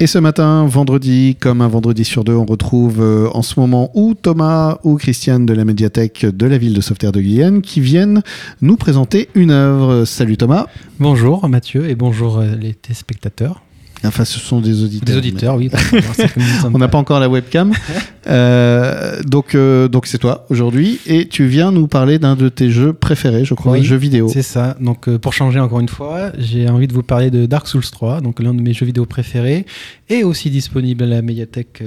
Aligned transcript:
Et 0.00 0.06
ce 0.06 0.18
matin, 0.20 0.64
vendredi, 0.66 1.36
comme 1.40 1.60
un 1.60 1.66
vendredi 1.66 2.04
sur 2.04 2.22
deux, 2.22 2.34
on 2.34 2.44
retrouve 2.44 3.00
euh, 3.00 3.28
en 3.34 3.42
ce 3.42 3.58
moment 3.58 3.90
ou 3.94 4.14
Thomas 4.14 4.78
ou 4.84 4.94
Christiane 4.94 5.44
de 5.44 5.52
la 5.52 5.64
médiathèque 5.64 6.24
de 6.24 6.46
la 6.46 6.56
ville 6.56 6.72
de 6.72 6.80
Sauveterre 6.80 7.10
de 7.10 7.20
Guyenne 7.20 7.62
qui 7.62 7.80
viennent 7.80 8.22
nous 8.62 8.76
présenter 8.76 9.28
une 9.34 9.50
œuvre. 9.50 10.04
Salut 10.04 10.36
Thomas. 10.36 10.66
Bonjour 11.00 11.48
Mathieu 11.48 11.90
et 11.90 11.96
bonjour 11.96 12.38
euh, 12.38 12.54
les 12.54 12.74
téléspectateurs. 12.74 13.60
Enfin, 14.04 14.24
ce 14.24 14.38
sont 14.38 14.60
des 14.60 14.82
auditeurs. 14.82 15.06
Des 15.06 15.16
auditeurs, 15.16 15.56
oui. 15.56 15.70
on 16.72 16.78
n'a 16.78 16.88
pas 16.88 16.98
encore 16.98 17.20
la 17.20 17.28
webcam. 17.28 17.72
euh, 18.28 19.22
donc, 19.24 19.54
euh, 19.54 19.88
donc 19.88 20.06
c'est 20.06 20.18
toi 20.18 20.46
aujourd'hui, 20.50 21.00
et 21.06 21.26
tu 21.26 21.46
viens 21.46 21.72
nous 21.72 21.88
parler 21.88 22.18
d'un 22.18 22.36
de 22.36 22.48
tes 22.48 22.70
jeux 22.70 22.92
préférés, 22.92 23.44
je 23.44 23.54
crois, 23.54 23.72
oui, 23.72 23.84
jeux 23.84 23.96
vidéo. 23.96 24.28
C'est 24.32 24.42
ça. 24.42 24.76
Donc, 24.80 25.08
euh, 25.08 25.18
pour 25.18 25.32
changer 25.32 25.58
encore 25.58 25.80
une 25.80 25.88
fois, 25.88 26.30
j'ai 26.38 26.68
envie 26.68 26.86
de 26.86 26.92
vous 26.92 27.02
parler 27.02 27.30
de 27.30 27.46
Dark 27.46 27.66
Souls 27.66 27.82
3, 27.82 28.20
donc 28.20 28.40
l'un 28.40 28.54
de 28.54 28.62
mes 28.62 28.72
jeux 28.72 28.86
vidéo 28.86 29.04
préférés, 29.04 29.66
et 30.08 30.24
aussi 30.24 30.50
disponible 30.50 31.04
à 31.04 31.06
la 31.06 31.22
médiathèque 31.22 31.82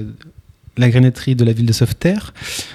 la 0.77 0.89
grenetterie 0.89 1.35
de 1.35 1.45
la 1.45 1.53
ville 1.53 1.65
de 1.65 1.73
Sauveterre. 1.73 2.33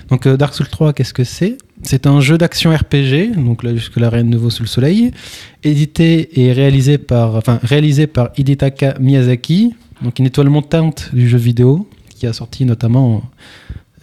Donc 0.09 0.27
euh, 0.27 0.37
Dark 0.37 0.55
Souls 0.55 0.69
3, 0.69 0.93
qu'est-ce 0.93 1.15
que 1.15 1.25
c'est? 1.25 1.59
C'est 1.83 2.07
un 2.07 2.21
jeu 2.21 2.39
d'action 2.39 2.75
RPG, 2.75 3.37
donc 3.37 3.63
là 3.63 3.75
jusque 3.75 3.97
la 3.97 4.09
Reine 4.11 4.31
Nouveau 4.31 4.51
sous 4.51 4.63
le 4.63 4.69
soleil, 4.69 5.11
édité 5.63 6.41
et 6.41 6.53
réalisé 6.53 6.99
par, 6.99 7.37
enfin 7.37 7.61
réalisé 7.63 8.07
par 8.07 8.31
Hidetaka 8.37 8.97
Miyazaki, 8.99 9.75
donc 10.03 10.19
une 10.19 10.27
étoile 10.27 10.49
montante 10.49 11.11
du 11.13 11.29
jeu 11.29 11.39
vidéo, 11.39 11.89
qui 12.09 12.27
a 12.27 12.33
sorti 12.33 12.65
notamment 12.65 13.23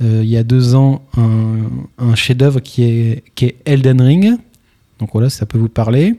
euh, 0.02 0.22
il 0.23 0.30
y 0.30 0.38
a 0.38 0.44
deux 0.44 0.76
ans 0.76 1.04
un, 1.18 1.58
un 1.98 2.16
chef-d'œuvre 2.16 2.59
qui 2.59 2.84
est, 2.84 3.23
qui 3.36 3.46
est 3.46 3.55
Elden 3.66 4.02
Ring. 4.02 4.38
Donc 4.99 5.10
voilà, 5.13 5.30
ça 5.30 5.46
peut 5.46 5.58
vous 5.58 5.70
parler. 5.70 6.16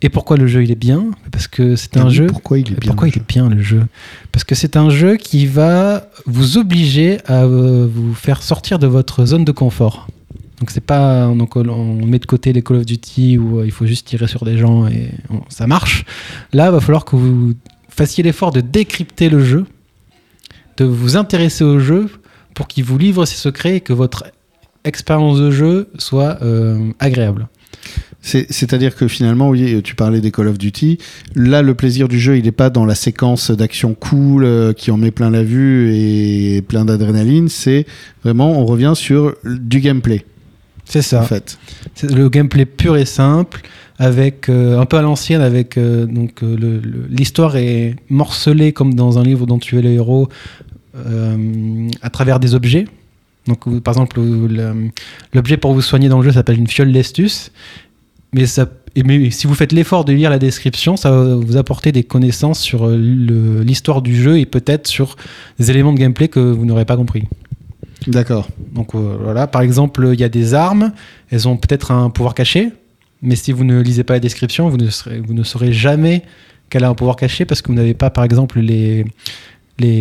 Et 0.00 0.08
pourquoi 0.10 0.36
le 0.36 0.46
jeu 0.46 0.62
il 0.62 0.70
est 0.70 0.76
bien? 0.76 1.10
Parce 1.32 1.48
que 1.48 1.74
c'est 1.74 1.96
un 1.96 2.08
jeu. 2.08 2.26
Pourquoi 2.26 2.58
il 2.58 2.72
est 2.72 2.78
bien 2.78 2.92
Pourquoi 2.92 3.08
il 3.08 3.16
est 3.16 3.28
bien 3.28 3.48
le 3.48 3.60
jeu? 3.60 3.82
Parce 4.30 4.44
que 4.44 4.54
c'est 4.54 4.76
un 4.76 4.90
jeu 4.90 5.16
qui 5.16 5.46
va 5.46 6.08
vous 6.24 6.56
obliger 6.56 7.18
à 7.26 7.44
euh, 7.44 7.88
vous 7.92 8.14
faire 8.14 8.42
sortir 8.42 8.78
de 8.78 8.86
votre 8.86 9.26
zone 9.26 9.44
de 9.44 9.50
confort. 9.50 10.06
Donc 10.60 10.70
c'est 10.70 10.80
pas 10.80 11.28
on 11.28 12.06
met 12.06 12.18
de 12.18 12.26
côté 12.26 12.52
les 12.52 12.62
Call 12.62 12.78
of 12.78 12.86
Duty 12.86 13.38
où 13.38 13.60
euh, 13.60 13.66
il 13.66 13.70
faut 13.70 13.86
juste 13.86 14.08
tirer 14.08 14.26
sur 14.26 14.44
des 14.44 14.58
gens 14.58 14.86
et 14.88 15.10
ça 15.48 15.66
marche. 15.66 16.04
Là, 16.52 16.70
va 16.70 16.80
falloir 16.80 17.04
que 17.04 17.16
vous 17.16 17.54
fassiez 17.88 18.24
l'effort 18.24 18.50
de 18.50 18.60
décrypter 18.60 19.28
le 19.28 19.44
jeu, 19.44 19.66
de 20.76 20.84
vous 20.84 21.16
intéresser 21.16 21.64
au 21.64 21.78
jeu 21.78 22.08
pour 22.54 22.66
qu'il 22.66 22.84
vous 22.84 22.98
livre 22.98 23.24
ses 23.24 23.36
secrets 23.36 23.76
et 23.76 23.80
que 23.80 23.92
votre 23.92 24.24
expérience 24.84 25.38
de 25.38 25.50
jeu 25.50 25.90
soit 25.98 26.38
euh, 26.42 26.90
agréable. 26.98 27.48
C'est-à-dire 28.20 28.96
que 28.96 29.06
finalement, 29.08 29.48
oui, 29.48 29.80
tu 29.82 29.94
parlais 29.94 30.20
des 30.20 30.32
Call 30.32 30.48
of 30.48 30.58
Duty. 30.58 30.98
Là, 31.34 31.62
le 31.62 31.74
plaisir 31.74 32.08
du 32.08 32.18
jeu, 32.18 32.36
il 32.36 32.44
n'est 32.44 32.52
pas 32.52 32.68
dans 32.68 32.84
la 32.84 32.94
séquence 32.94 33.50
d'action 33.50 33.94
cool 33.94 34.44
euh, 34.44 34.72
qui 34.72 34.90
en 34.90 34.96
met 34.96 35.12
plein 35.12 35.30
la 35.30 35.42
vue 35.44 35.94
et 35.94 36.62
plein 36.62 36.84
d'adrénaline. 36.84 37.48
C'est 37.48 37.86
vraiment, 38.24 38.58
on 38.58 38.66
revient 38.66 38.92
sur 38.96 39.34
du 39.44 39.80
gameplay. 39.80 40.24
C'est 40.88 41.02
ça. 41.02 41.20
En 41.20 41.24
fait. 41.24 41.58
C'est 41.94 42.10
le 42.10 42.28
gameplay 42.28 42.64
pur 42.64 42.96
et 42.96 43.04
simple, 43.04 43.60
avec 43.98 44.48
euh, 44.48 44.78
un 44.78 44.86
peu 44.86 44.96
à 44.96 45.02
l'ancienne, 45.02 45.42
avec 45.42 45.76
euh, 45.76 46.06
donc 46.06 46.42
l'histoire 47.10 47.56
est 47.56 47.96
morcelée 48.08 48.72
comme 48.72 48.94
dans 48.94 49.18
un 49.18 49.22
livre 49.22 49.46
dont 49.46 49.58
tu 49.58 49.78
es 49.78 49.82
le 49.82 49.90
héros 49.90 50.28
euh, 50.96 51.88
à 52.00 52.10
travers 52.10 52.40
des 52.40 52.54
objets. 52.54 52.86
Donc, 53.46 53.80
par 53.80 53.94
exemple, 53.94 54.20
l'objet 55.32 55.56
pour 55.56 55.72
vous 55.72 55.80
soigner 55.80 56.08
dans 56.08 56.18
le 56.18 56.24
jeu 56.24 56.32
s'appelle 56.32 56.58
une 56.58 56.66
fiole. 56.66 56.92
Mais, 58.34 58.44
ça, 58.44 58.66
mais 59.06 59.30
si 59.30 59.46
vous 59.46 59.54
faites 59.54 59.72
l'effort 59.72 60.04
de 60.04 60.12
lire 60.12 60.28
la 60.28 60.38
description, 60.38 60.98
ça 60.98 61.10
va 61.10 61.34
vous 61.34 61.56
apporter 61.56 61.90
des 61.90 62.02
connaissances 62.02 62.60
sur 62.60 62.86
l'histoire 62.88 64.02
du 64.02 64.14
jeu 64.14 64.38
et 64.38 64.44
peut-être 64.44 64.86
sur 64.86 65.16
des 65.58 65.70
éléments 65.70 65.94
de 65.94 65.98
gameplay 65.98 66.28
que 66.28 66.40
vous 66.40 66.66
n'aurez 66.66 66.84
pas 66.84 66.96
compris. 66.96 67.24
D'accord. 68.06 68.48
Donc 68.72 68.94
euh, 68.94 69.18
voilà, 69.20 69.46
par 69.46 69.62
exemple, 69.62 70.10
il 70.12 70.20
y 70.20 70.24
a 70.24 70.28
des 70.28 70.54
armes, 70.54 70.92
elles 71.30 71.48
ont 71.48 71.56
peut-être 71.56 71.90
un 71.90 72.10
pouvoir 72.10 72.34
caché, 72.34 72.70
mais 73.22 73.36
si 73.36 73.52
vous 73.52 73.64
ne 73.64 73.80
lisez 73.80 74.04
pas 74.04 74.14
la 74.14 74.20
description, 74.20 74.68
vous 74.68 74.76
ne, 74.76 75.42
saurez 75.42 75.72
jamais 75.72 76.22
qu'elle 76.70 76.84
a 76.84 76.88
un 76.88 76.94
pouvoir 76.94 77.16
caché 77.16 77.44
parce 77.44 77.62
que 77.62 77.68
vous 77.68 77.74
n'avez 77.74 77.94
pas, 77.94 78.10
par 78.10 78.24
exemple, 78.24 78.60
les 78.60 79.04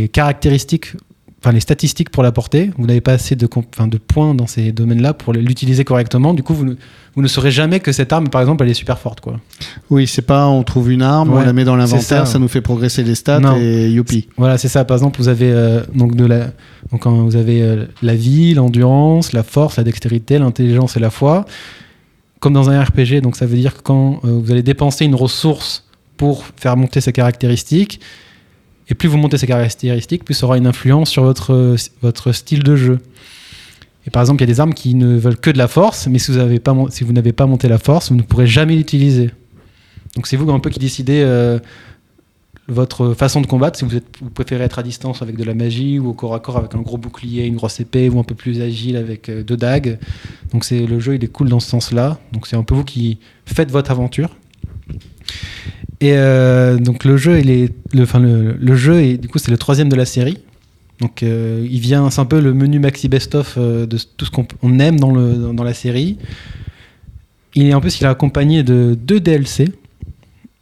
caractéristiques 0.10 0.94
enfin 1.40 1.52
les 1.52 1.60
statistiques 1.60 2.10
pour 2.10 2.24
la 2.24 2.32
porter. 2.32 2.72
Vous 2.78 2.88
n'avez 2.88 3.02
pas 3.02 3.14
assez 3.14 3.36
de, 3.36 3.48
enfin, 3.56 3.88
de 3.88 3.98
points 3.98 4.34
dans 4.34 4.48
ces 4.48 4.72
domaines-là 4.72 5.14
pour 5.14 5.34
l'utiliser 5.34 5.84
correctement. 5.84 6.34
Du 6.34 6.44
coup, 6.44 6.54
vous 6.54 6.66
ne, 6.66 6.76
vous 7.16 7.22
ne 7.22 7.28
saurez 7.28 7.52
jamais 7.52 7.80
que 7.80 7.92
cette 7.92 8.12
arme, 8.12 8.30
par 8.30 8.42
exemple, 8.42 8.64
elle 8.64 8.72
est 8.72 8.76
super 8.76 8.98
forte. 8.98 9.22
Quoi. 9.22 9.40
Oui, 9.90 10.08
c'est 10.08 10.24
pas 10.24 10.48
on 10.48 10.64
trouve 10.64 10.92
une 10.92 11.04
arme, 11.04 11.32
ouais, 11.34 11.42
on 11.42 11.46
la 11.46 11.54
met 11.54 11.64
dans 11.64 11.76
l'inventaire, 11.76 12.26
ça. 12.26 12.26
ça. 12.26 12.40
nous 12.40 12.48
fait 12.48 12.62
progresser 12.62 13.04
les 13.04 13.16
stats 13.16 13.40
non. 13.40 13.56
et 13.58 13.90
youpi. 13.90 14.28
Voilà, 14.38 14.58
c'est 14.58 14.68
ça. 14.68 14.84
Par 14.84 14.98
exemple, 14.98 15.20
vous 15.20 15.28
avez 15.28 15.52
euh, 15.52 15.82
donc 15.94 16.16
de 16.16 16.26
la, 16.26 16.52
donc 16.92 17.06
vous 17.06 17.36
avez 17.36 17.62
euh, 17.62 17.86
la 18.02 18.16
vie, 18.16 18.54
l'endurance, 18.54 19.34
la 19.34 19.44
force, 19.44 19.78
la 19.78 19.84
dextérité, 19.84 20.40
l'intelligence 20.40 20.98
et 20.98 21.00
la 21.00 21.10
foi. 21.10 21.46
Comme 22.40 22.54
dans 22.54 22.70
un 22.70 22.84
RPG, 22.84 23.22
donc 23.22 23.36
ça 23.36 23.48
veut 23.48 23.58
dire 23.58 23.76
que 23.76 23.82
quand 23.82 24.20
euh, 24.24 24.40
vous 24.44 24.52
allez 24.52 24.62
dépenser 24.62 25.06
une 25.06 25.16
ressource 25.16 25.86
pour 26.18 26.46
faire 26.56 26.78
monter 26.78 27.02
ses 27.02 27.14
caractéristiques, 27.14 28.00
et 28.90 28.96
plus 28.96 29.10
vous 29.10 29.18
montez 29.18 29.38
ces 29.38 29.48
caractéristiques, 29.48 30.24
plus 30.24 30.34
ça 30.34 30.46
aura 30.46 30.58
une 30.58 30.68
influence 30.68 31.10
sur 31.10 31.24
votre, 31.24 31.76
votre 32.02 32.32
style 32.32 32.64
de 32.64 32.76
jeu. 32.76 33.00
Et 34.06 34.10
par 34.10 34.22
exemple, 34.22 34.42
il 34.42 34.48
y 34.48 34.50
a 34.50 34.54
des 34.54 34.60
armes 34.62 34.74
qui 34.74 34.96
ne 34.96 35.18
veulent 35.18 35.38
que 35.38 35.50
de 35.50 35.58
la 35.58 35.68
force, 35.68 36.08
mais 36.08 36.18
si 36.18 36.32
vous 36.32 36.38
n'avez 36.38 36.60
pas, 37.34 37.46
monté 37.46 37.68
la 37.68 37.78
force, 37.78 38.10
vous 38.10 38.16
ne 38.16 38.22
pourrez 38.22 38.48
jamais 38.48 38.76
l'utiliser. 38.76 39.32
Donc 40.16 40.28
c'est 40.28 40.38
vous 40.38 40.50
un 40.50 40.60
peu 40.60 40.70
qui 40.70 40.80
décidez 40.80 41.22
euh, 41.26 41.60
votre 42.70 43.14
façon 43.14 43.42
de 43.42 43.48
combattre, 43.48 43.78
si 43.78 43.84
vous, 43.84 44.30
préférez 44.30 44.64
être 44.64 44.80
à 44.80 44.84
distance 44.84 45.22
avec 45.22 45.36
de 45.36 45.44
la 45.44 45.54
magie 45.54 46.00
ou 46.00 46.10
au 46.10 46.14
corps 46.14 46.34
à 46.34 46.40
corps 46.40 46.58
avec 46.58 46.74
un 46.74 46.82
gros 46.82 46.98
bouclier, 46.98 47.46
une 47.46 47.58
grosse 47.58 47.82
épée, 47.82 48.08
ou 48.08 48.18
un 48.18 48.24
peu 48.24 48.34
plus 48.34 48.62
agile 48.62 48.96
avec 48.96 49.28
euh, 49.28 49.44
deux 49.44 49.58
dagues. 49.58 50.00
Donc 50.54 50.70
le 50.72 51.00
jeu, 51.00 51.16
il 51.16 51.24
est 51.26 51.28
cool 51.28 51.50
dans 51.50 51.60
ce 51.60 51.70
sens-là. 51.70 52.18
Donc 52.32 52.48
c'est 52.48 52.56
un 52.56 52.64
peu 52.64 52.76
vous 52.76 52.86
qui 52.86 53.20
faites 53.46 53.72
votre 53.72 53.92
aventure. 53.92 54.30
Et 56.00 56.14
euh, 56.14 56.78
donc 56.78 57.04
le 57.06 57.18
jeu, 57.18 57.40
il 57.40 57.50
est, 57.50 57.74
le, 57.94 58.04
enfin 58.04 58.20
le, 58.20 58.54
le 58.54 58.76
jeu, 58.76 59.02
est, 59.02 59.18
du 59.18 59.28
coup, 59.28 59.40
c'est 59.40 59.52
le 59.52 59.58
troisième 59.58 59.90
de 59.90 59.96
la 59.96 60.06
série. 60.06 60.38
Donc 61.00 61.24
euh, 61.24 61.68
il 61.70 61.80
vient, 61.80 62.10
c'est 62.10 62.22
un 62.22 62.26
peu 62.26 62.40
le 62.40 62.54
menu 62.54 62.80
maxi 62.80 63.08
best-of 63.08 63.56
euh, 63.58 63.86
de 63.86 63.98
tout 64.18 64.26
ce 64.26 64.32
qu'on 64.32 64.48
on 64.62 64.80
aime 64.80 65.00
dans, 65.00 65.12
le, 65.12 65.34
dans, 65.34 65.54
dans, 65.54 65.64
la 65.64 65.74
série. 65.74 66.18
Il 67.56 67.68
est 67.68 67.74
en 67.74 67.82
plus, 67.82 68.00
il 68.00 68.04
est 68.04 68.08
accompagné 68.08 68.64
de 68.64 68.98
deux 69.00 69.20
DLC 69.20 69.70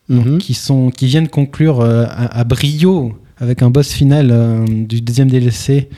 Mhm. 0.08 0.24
donc, 0.24 0.38
qui, 0.40 0.54
sont, 0.54 0.92
qui 0.92 1.08
viennent 1.08 1.28
conclure 1.28 1.82
à, 1.82 2.04
à, 2.04 2.44
brio 2.44 3.14
avec 3.38 3.64
un 3.64 3.70
boss 3.70 3.92
final 3.92 4.66
du 4.68 5.02
deuxième 5.02 5.30
DLC 5.30 5.90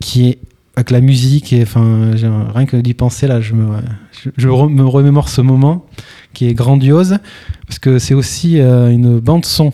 qui 0.00 0.28
est 0.28 0.38
avec 0.76 0.90
la 0.90 1.00
musique 1.00 1.52
et 1.52 1.62
enfin 1.62 2.12
rien 2.54 2.66
que 2.66 2.76
d'y 2.76 2.94
penser 2.94 3.26
là 3.26 3.40
je 3.40 3.54
me, 3.54 3.80
je, 4.36 4.46
me 4.48 4.84
remémore 4.84 5.28
ce 5.28 5.40
moment 5.40 5.86
qui 6.32 6.46
est 6.46 6.54
grandiose 6.54 7.18
parce 7.66 7.78
que 7.78 7.98
c'est 7.98 8.14
aussi 8.14 8.60
euh, 8.60 8.88
une 8.90 9.18
bande 9.18 9.44
son 9.44 9.72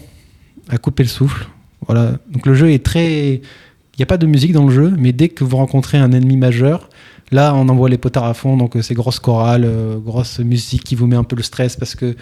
à 0.68 0.78
couper 0.78 1.04
le 1.04 1.08
souffle. 1.08 1.46
Voilà. 1.86 2.18
Donc 2.30 2.46
le 2.46 2.54
jeu 2.54 2.72
est 2.72 2.84
très 2.84 3.34
il 3.34 3.98
n'y 3.98 4.02
a 4.02 4.06
pas 4.06 4.18
de 4.18 4.26
musique 4.26 4.52
dans 4.52 4.66
le 4.66 4.72
jeu 4.72 4.94
mais 4.98 5.12
dès 5.12 5.28
que 5.28 5.44
vous 5.44 5.56
rencontrez 5.56 5.98
un 5.98 6.12
ennemi 6.12 6.36
majeur 6.36 6.88
là 7.30 7.54
on 7.54 7.68
envoie 7.68 7.88
les 7.88 7.98
potards 7.98 8.24
à 8.24 8.34
fond. 8.34 8.56
Donc 8.56 8.76
c'est 8.80 8.94
grosse 8.94 9.18
chorale 9.18 9.64
euh, 9.64 9.98
grosse 9.98 10.40
musique 10.40 10.82
qui 10.82 10.94
vous 10.94 11.06
met 11.06 11.16
un 11.16 11.24
peu 11.24 11.36
le 11.36 11.42
stress 11.42 11.76
parce 11.76 11.94
que 11.94 12.16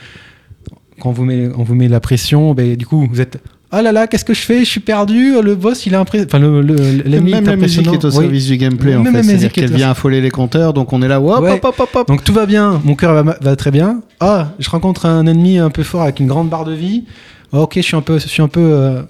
quand 1.01 1.11
on 1.11 1.13
vous 1.13 1.25
met, 1.25 1.49
on 1.57 1.63
vous 1.63 1.75
met 1.75 1.89
la 1.89 2.01
pression, 2.01 2.55
ben, 2.55 2.77
du 2.77 2.87
coup, 2.87 3.07
vous 3.07 3.21
êtes 3.21 3.43
ah 3.75 3.83
là 3.83 3.93
là, 3.93 4.07
qu'est-ce 4.07 4.25
que 4.25 4.35
je 4.35 4.43
fais? 4.43 4.61
Je 4.61 4.71
suis 4.71 4.81
perdu. 4.81 5.35
Le 5.43 5.55
boss, 5.57 5.85
il 5.87 5.95
est 5.95 5.97
impressionnant. 5.97 6.29
Enfin, 6.29 6.39
le, 6.39 6.63
le, 6.63 6.75
l'ennemi 7.05 7.33
même 7.33 7.45
la 7.45 7.57
musique 7.57 7.87
est 7.93 8.05
au 8.05 8.11
service 8.11 8.45
oui. 8.45 8.51
du 8.53 8.57
gameplay. 8.57 8.97
Même 8.97 9.09
en 9.09 9.13
fait. 9.13 9.23
C'est-à-dire 9.25 9.53
qu'elle 9.53 9.73
vient 9.73 9.91
affoler 9.91 10.21
les 10.21 10.31
compteurs, 10.31 10.73
donc 10.73 10.93
on 10.93 11.03
est 11.03 11.09
là. 11.09 11.21
Hop, 11.21 11.43
ouais. 11.43 11.53
hop, 11.53 11.65
hop, 11.65 11.81
hop, 11.81 11.91
hop. 11.95 12.09
Donc 12.09 12.23
tout 12.23 12.33
va 12.33 12.47
bien. 12.47 12.81
Mon 12.85 12.95
cœur 12.95 13.23
va, 13.23 13.37
va, 13.41 13.57
très 13.57 13.71
bien. 13.71 14.01
Ah, 14.21 14.53
je 14.59 14.71
rencontre 14.71 15.07
un 15.07 15.27
ennemi 15.27 15.59
un 15.59 15.71
peu 15.71 15.83
fort 15.83 16.03
avec 16.03 16.21
une 16.21 16.29
grande 16.29 16.49
barre 16.49 16.65
de 16.65 16.75
vie. 16.75 17.05
Ok, 17.53 17.73
je 17.77 17.83
suis 17.83 17.97
un 17.97 18.01
peu, 18.01 18.19
je 18.19 18.29
suis 18.29 18.43
un 18.43 18.49
peu 18.49 18.61
euh, 18.61 19.03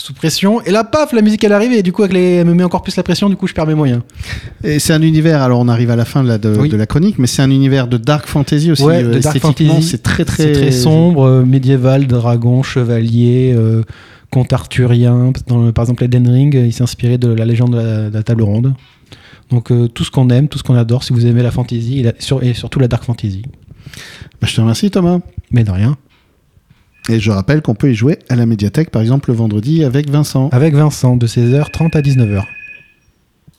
sous 0.00 0.14
pression. 0.14 0.62
Et 0.62 0.70
là, 0.70 0.84
paf, 0.84 1.12
la 1.12 1.22
musique 1.22 1.44
elle 1.44 1.52
arrive 1.52 1.72
et 1.72 1.82
du 1.82 1.92
coup, 1.92 2.04
les... 2.04 2.34
elle 2.34 2.46
me 2.46 2.54
met 2.54 2.64
encore 2.64 2.82
plus 2.82 2.96
la 2.96 3.02
pression. 3.02 3.28
Du 3.28 3.36
coup, 3.36 3.46
je 3.46 3.54
perds 3.54 3.66
mes 3.66 3.74
moyens. 3.74 4.02
Et 4.64 4.78
c'est 4.78 4.92
un 4.92 5.02
univers. 5.02 5.42
Alors, 5.42 5.60
on 5.60 5.68
arrive 5.68 5.90
à 5.90 5.96
la 5.96 6.04
fin 6.04 6.22
de 6.22 6.28
la, 6.28 6.38
de, 6.38 6.56
oui. 6.56 6.68
de 6.68 6.76
la 6.76 6.86
chronique, 6.86 7.18
mais 7.18 7.26
c'est 7.26 7.42
un 7.42 7.50
univers 7.50 7.88
de 7.88 7.96
dark 7.96 8.26
fantasy 8.26 8.70
aussi. 8.70 8.82
Ouais, 8.82 9.02
de 9.02 9.18
dark 9.18 9.38
fantasy. 9.38 9.82
C'est 9.82 10.02
très, 10.02 10.24
très, 10.24 10.52
très 10.52 10.70
sombre, 10.70 11.24
euh, 11.24 11.44
médiéval, 11.44 12.06
dragon, 12.06 12.62
chevalier. 12.62 13.54
Euh, 13.56 13.82
conte 14.30 14.52
arthurien. 14.52 15.32
Dans 15.46 15.64
le, 15.64 15.72
par 15.72 15.84
exemple, 15.84 16.04
Eden 16.04 16.28
Ring, 16.28 16.54
il 16.54 16.72
s'est 16.72 16.82
inspiré 16.82 17.16
de 17.18 17.28
la 17.28 17.44
légende 17.44 17.72
de 17.72 17.76
la, 17.76 18.10
de 18.10 18.14
la 18.14 18.22
table 18.22 18.42
ronde. 18.42 18.74
Donc 19.50 19.70
euh, 19.70 19.88
tout 19.88 20.04
ce 20.04 20.10
qu'on 20.10 20.28
aime, 20.28 20.48
tout 20.48 20.58
ce 20.58 20.62
qu'on 20.62 20.74
adore, 20.74 21.02
si 21.02 21.14
vous 21.14 21.24
aimez 21.24 21.42
la 21.42 21.50
fantasy 21.50 22.00
et, 22.00 22.02
la, 22.02 22.12
sur, 22.18 22.42
et 22.42 22.52
surtout 22.52 22.78
la 22.78 22.88
dark 22.88 23.04
fantasy. 23.04 23.42
Bah, 24.40 24.46
je 24.46 24.54
te 24.54 24.60
remercie 24.60 24.90
Thomas. 24.90 25.20
Mais 25.50 25.64
de 25.64 25.70
rien. 25.70 25.96
Et 27.08 27.20
je 27.20 27.30
rappelle 27.30 27.62
qu'on 27.62 27.74
peut 27.74 27.90
y 27.90 27.94
jouer 27.94 28.18
à 28.28 28.36
la 28.36 28.44
médiathèque, 28.44 28.90
par 28.90 29.00
exemple, 29.00 29.30
le 29.30 29.36
vendredi 29.36 29.82
avec 29.82 30.10
Vincent. 30.10 30.50
Avec 30.52 30.74
Vincent, 30.74 31.16
de 31.16 31.26
16h30 31.26 31.96
à 31.96 32.02
19h. 32.02 32.44